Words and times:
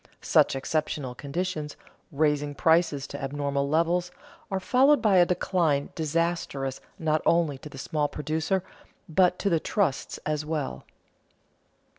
Such 0.23 0.55
exceptional 0.55 1.13
conditions, 1.13 1.77
raising 2.11 2.55
prices 2.55 3.05
to 3.05 3.21
abnormal 3.21 3.69
levels, 3.69 4.09
are 4.49 4.59
followed 4.59 4.99
by 4.99 5.17
a 5.17 5.27
decline 5.27 5.89
disastrous 5.93 6.81
not 6.97 7.21
only 7.23 7.59
to 7.59 7.69
the 7.69 7.77
small 7.77 8.07
producer, 8.07 8.63
but 9.07 9.37
to 9.37 9.47
the 9.47 9.59
trusts 9.59 10.17
as 10.25 10.43
well. 10.43 10.85